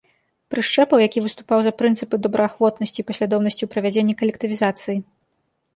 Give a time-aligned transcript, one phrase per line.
[0.51, 4.97] Прышчэпаў, які выступаў за прынцыпы добраахвотнасці і паслядоўнасці ў правядзенні калектывізацыі.